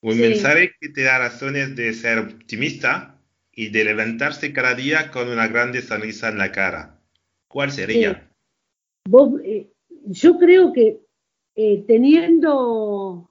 un 0.00 0.14
Sí. 0.14 0.20
mensaje 0.22 0.70
que 0.80 0.88
te 0.88 1.02
da 1.02 1.18
razones 1.18 1.76
de 1.76 1.92
ser 1.92 2.18
optimista 2.18 3.20
y 3.54 3.68
de 3.68 3.84
levantarse 3.84 4.54
cada 4.54 4.74
día 4.74 5.10
con 5.10 5.28
una 5.28 5.48
grande 5.48 5.82
sonrisa 5.82 6.30
en 6.30 6.38
la 6.38 6.50
cara, 6.50 6.98
¿cuál 7.46 7.70
sería? 7.70 8.30
vos, 9.06 9.38
eh, 9.44 9.70
yo 10.06 10.38
creo 10.38 10.72
que 10.72 11.00
eh, 11.56 11.84
teniendo 11.86 13.28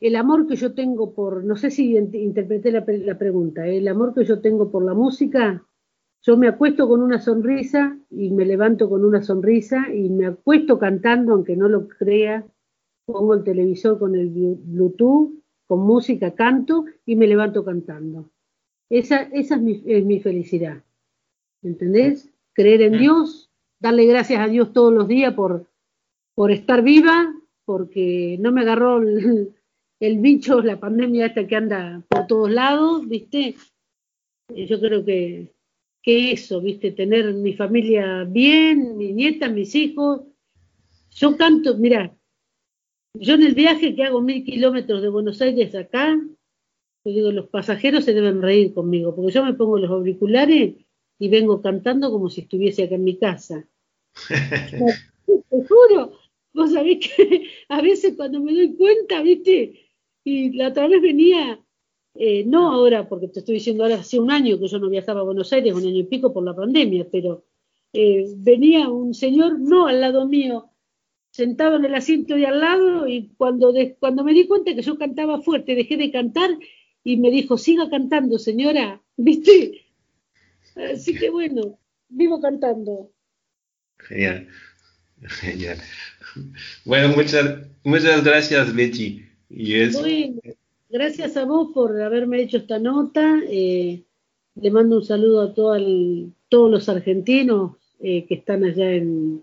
el 0.00 0.16
amor 0.16 0.48
que 0.48 0.56
yo 0.56 0.74
tengo 0.74 1.14
por, 1.14 1.44
no 1.44 1.54
sé 1.54 1.70
si 1.70 1.92
int- 1.92 2.20
interpreté 2.20 2.72
la, 2.72 2.84
la 2.84 3.16
pregunta, 3.16 3.64
eh, 3.68 3.78
el 3.78 3.86
amor 3.86 4.12
que 4.12 4.24
yo 4.24 4.40
tengo 4.40 4.72
por 4.72 4.84
la 4.84 4.94
música, 4.94 5.64
yo 6.22 6.36
me 6.36 6.48
acuesto 6.48 6.88
con 6.88 7.02
una 7.02 7.20
sonrisa 7.20 7.98
y 8.10 8.30
me 8.30 8.44
levanto 8.46 8.88
con 8.88 9.04
una 9.04 9.22
sonrisa 9.22 9.92
y 9.92 10.08
me 10.08 10.26
acuesto 10.26 10.78
cantando, 10.78 11.32
aunque 11.32 11.56
no 11.56 11.68
lo 11.68 11.88
crea, 11.88 12.46
pongo 13.06 13.34
el 13.34 13.42
televisor 13.44 13.98
con 13.98 14.14
el 14.14 14.32
blu- 14.32 14.60
Bluetooth, 14.64 15.32
con 15.66 15.80
música, 15.80 16.32
canto 16.34 16.84
y 17.06 17.16
me 17.16 17.26
levanto 17.26 17.64
cantando. 17.64 18.30
Esa, 18.88 19.22
esa 19.22 19.56
es, 19.56 19.62
mi, 19.62 19.82
es 19.86 20.04
mi 20.04 20.20
felicidad. 20.20 20.82
¿Entendés? 21.62 22.30
Creer 22.52 22.82
en. 22.82 22.98
Dios, 22.98 23.50
darle 23.80 24.04
gracias 24.06 24.40
a 24.40 24.48
Dios 24.48 24.72
todos 24.72 24.92
los 24.92 25.08
días 25.08 25.34
por, 25.34 25.66
por 26.34 26.50
estar 26.50 26.82
viva, 26.82 27.34
porque 27.64 28.36
no 28.40 28.52
me 28.52 28.60
agarró 28.62 28.98
el, 28.98 29.54
el 30.00 30.18
bicho, 30.18 30.60
la 30.62 30.78
pandemia 30.78 31.26
esta 31.26 31.46
que 31.46 31.56
anda 31.56 32.02
por 32.08 32.26
todos 32.26 32.50
lados, 32.50 33.08
¿viste? 33.08 33.56
Yo 34.54 34.78
creo 34.80 35.04
que, 35.04 35.51
que 36.02 36.32
eso, 36.32 36.60
¿viste? 36.60 36.92
Tener 36.92 37.32
mi 37.34 37.54
familia 37.54 38.24
bien, 38.24 38.96
mi 38.96 39.12
nieta, 39.12 39.48
mis 39.48 39.74
hijos. 39.74 40.22
Yo 41.10 41.36
canto, 41.36 41.76
mira, 41.76 42.16
yo 43.14 43.34
en 43.34 43.42
el 43.42 43.54
viaje 43.54 43.94
que 43.94 44.04
hago 44.04 44.20
mil 44.20 44.44
kilómetros 44.44 45.02
de 45.02 45.08
Buenos 45.08 45.40
Aires 45.40 45.74
acá, 45.74 46.18
yo 47.04 47.12
digo, 47.12 47.32
los 47.32 47.48
pasajeros 47.48 48.04
se 48.04 48.14
deben 48.14 48.42
reír 48.42 48.72
conmigo, 48.74 49.14
porque 49.14 49.32
yo 49.32 49.44
me 49.44 49.54
pongo 49.54 49.78
los 49.78 49.90
auriculares 49.90 50.74
y 51.18 51.28
vengo 51.28 51.60
cantando 51.60 52.10
como 52.10 52.30
si 52.30 52.42
estuviese 52.42 52.84
acá 52.84 52.94
en 52.94 53.04
mi 53.04 53.18
casa. 53.18 53.68
Te 55.26 55.66
juro, 55.68 56.18
vos 56.52 56.72
sabés 56.72 56.98
que 56.98 57.48
a 57.68 57.80
veces 57.82 58.14
cuando 58.16 58.40
me 58.40 58.52
doy 58.52 58.74
cuenta, 58.74 59.22
viste, 59.22 59.88
y 60.24 60.52
la 60.52 60.68
otra 60.68 60.88
vez 60.88 61.02
venía, 61.02 61.60
eh, 62.14 62.44
no 62.46 62.72
ahora, 62.72 63.08
porque 63.08 63.28
te 63.28 63.40
estoy 63.40 63.54
diciendo 63.56 63.84
ahora 63.84 63.96
hace 63.96 64.18
un 64.20 64.30
año 64.30 64.58
que 64.58 64.68
yo 64.68 64.78
no 64.78 64.88
viajaba 64.90 65.20
a 65.20 65.24
Buenos 65.24 65.52
Aires, 65.52 65.74
un 65.74 65.86
año 65.86 65.98
y 66.00 66.04
pico 66.04 66.32
por 66.32 66.44
la 66.44 66.54
pandemia, 66.54 67.06
pero 67.10 67.44
eh, 67.92 68.26
venía 68.36 68.88
un 68.88 69.14
señor, 69.14 69.58
no 69.60 69.86
al 69.86 70.00
lado 70.00 70.26
mío, 70.26 70.70
sentado 71.30 71.76
en 71.76 71.84
el 71.86 71.94
asiento 71.94 72.34
de 72.34 72.46
al 72.46 72.60
lado, 72.60 73.08
y 73.08 73.28
cuando, 73.36 73.72
de- 73.72 73.96
cuando 73.96 74.24
me 74.24 74.34
di 74.34 74.46
cuenta 74.46 74.74
que 74.74 74.82
yo 74.82 74.98
cantaba 74.98 75.40
fuerte, 75.40 75.74
dejé 75.74 75.96
de 75.96 76.10
cantar 76.10 76.50
y 77.04 77.16
me 77.16 77.30
dijo, 77.30 77.56
siga 77.58 77.88
cantando, 77.90 78.38
señora, 78.38 79.02
viste. 79.16 79.86
Así 80.92 81.14
que 81.14 81.30
bueno, 81.30 81.78
vivo 82.08 82.40
cantando. 82.40 83.10
Genial, 83.98 84.48
genial. 85.22 85.78
Bueno, 86.84 87.08
muchas, 87.14 87.66
muchas 87.84 88.24
gracias, 88.24 88.74
Betty. 88.74 89.24
Y 89.50 89.74
es, 89.74 90.00
Bueno, 90.00 90.40
gracias 90.92 91.36
a 91.36 91.44
vos 91.44 91.70
por 91.74 92.00
haberme 92.00 92.42
hecho 92.42 92.58
esta 92.58 92.78
nota. 92.78 93.40
eh, 93.48 94.02
le 94.54 94.70
mando 94.70 94.96
un 94.98 95.04
saludo 95.04 95.40
a 95.42 95.54
todo 95.54 95.74
el- 95.76 96.32
todos 96.50 96.70
los 96.70 96.88
argentinos 96.88 97.76
eh, 98.00 98.26
que 98.26 98.34
están 98.34 98.64
allá 98.64 98.92
en, 98.92 99.42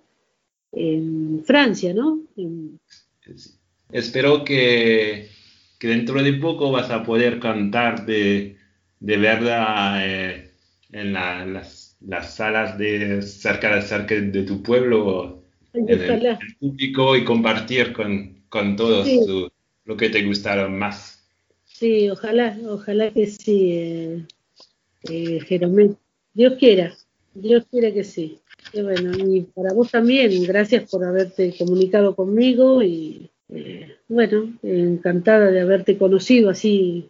en 0.71 1.43
Francia, 1.45 1.93
¿no? 1.93 2.21
En- 2.37 2.79
espero 3.91 4.43
que, 4.43 5.27
que 5.79 5.87
dentro 5.87 6.21
de 6.21 6.33
poco 6.33 6.71
vas 6.71 6.91
a 6.91 7.03
poder 7.03 7.39
cantar 7.39 8.05
de, 8.05 8.57
de 8.99 9.17
verdad 9.17 10.05
eh, 10.05 10.51
en 10.91 11.13
la- 11.13 11.45
las, 11.45 11.97
las 12.01 12.35
salas 12.35 12.77
de 12.77 13.21
cerca, 13.21 13.75
de 13.75 13.81
cerca 13.81 14.15
de 14.15 14.43
tu 14.43 14.61
pueblo, 14.61 15.43
Ay, 15.73 15.85
en 15.87 16.01
el, 16.01 16.37
público 16.59 17.15
y 17.15 17.23
compartir 17.25 17.93
con, 17.93 18.43
con 18.49 18.75
todos 18.75 19.07
Sí. 19.07 19.21
tu- 19.25 19.49
lo 19.85 19.97
que 19.97 20.09
te 20.09 20.23
gustaron 20.23 20.77
más. 20.77 21.18
Sí, 21.79 22.09
ojalá, 22.09 22.57
ojalá 22.67 23.09
que 23.09 23.25
sí, 23.25 23.71
eh, 23.71 24.25
eh. 25.09 25.95
Dios 26.33 26.53
quiera, 26.59 26.93
Dios 27.33 27.67
quiera 27.71 27.93
que 27.93 28.03
sí. 28.03 28.41
Y 28.73 28.81
bueno, 28.81 29.11
y 29.17 29.43
para 29.43 29.71
vos 29.73 29.89
también, 29.89 30.43
gracias 30.43 30.91
por 30.91 31.05
haberte 31.05 31.55
comunicado 31.57 32.17
conmigo 32.17 32.83
y 32.83 33.31
eh, 33.47 33.95
bueno, 34.09 34.59
encantada 34.61 35.51
de 35.51 35.61
haberte 35.61 35.97
conocido 35.97 36.49
así 36.49 37.09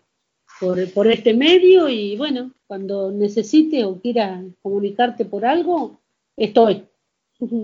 por, 0.60 0.88
por 0.94 1.08
este 1.08 1.34
medio 1.34 1.90
y 1.90 2.16
bueno, 2.16 2.52
cuando 2.68 3.12
necesites 3.12 3.84
o 3.86 4.00
quieras 4.00 4.44
comunicarte 4.62 5.26
por 5.26 5.46
algo, 5.46 6.00
estoy. 6.38 6.84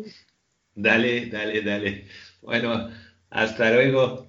Dale, 0.77 1.27
dale, 1.27 1.61
dale. 1.61 2.05
Bueno, 2.41 2.89
hasta 3.29 3.71
luego. 3.71 4.27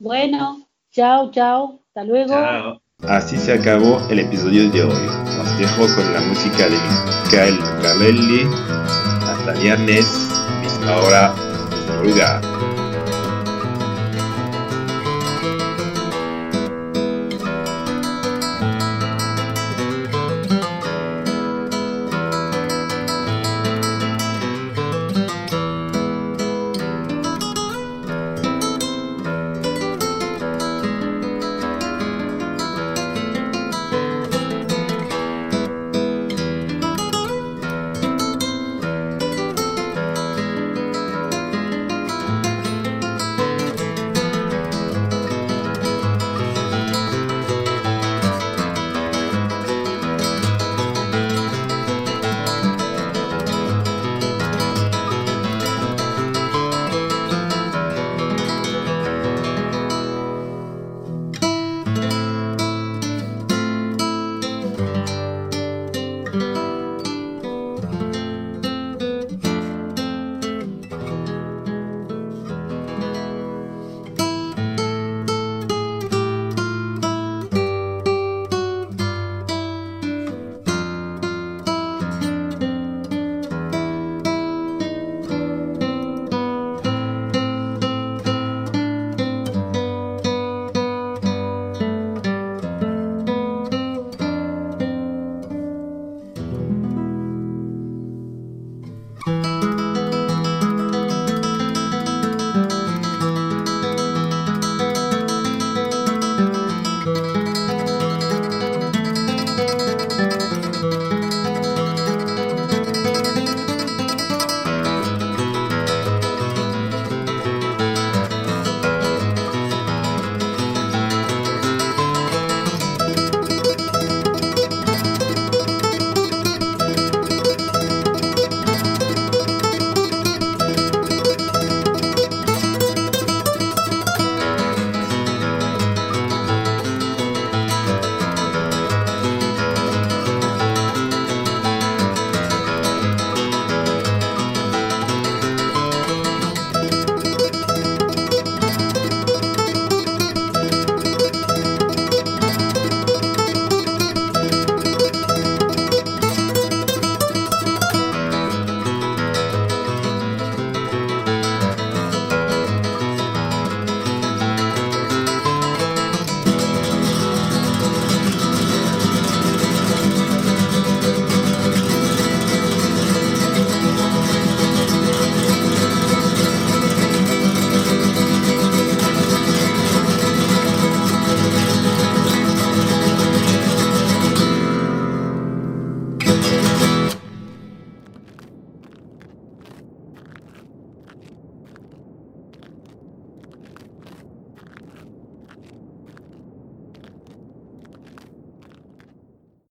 Bueno, 0.00 0.66
chao, 0.90 1.30
chao, 1.30 1.84
hasta 1.98 2.04
luego. 2.04 2.80
Así 3.08 3.36
se 3.38 3.52
acabó 3.52 4.00
el 4.10 4.20
episodio 4.20 4.70
de 4.70 4.82
hoy. 4.82 5.06
Os 5.40 5.58
dejo 5.58 5.94
con 5.94 6.12
la 6.12 6.20
música 6.20 6.68
de 6.68 6.76
Michael 6.76 7.58
Carelli. 7.82 8.46
Hasta 9.22 9.52
viernes, 9.52 10.06
misma 10.62 10.96
hora, 10.96 11.34
lugar. 12.04 12.40